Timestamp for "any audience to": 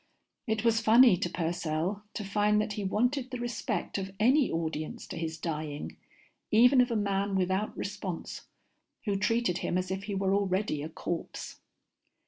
4.19-5.15